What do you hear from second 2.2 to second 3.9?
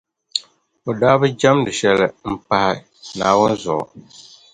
m-pahi Naawuni zuɣu.